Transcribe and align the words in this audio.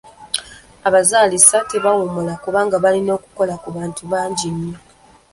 Abazaalisa 0.87 1.57
tebawummula 1.71 2.33
kubanga 2.43 2.75
balina 2.83 3.11
okukola 3.17 3.53
ku 3.63 3.69
bantu 3.75 4.03
bangi 4.11 4.47
nnyo. 4.55 4.77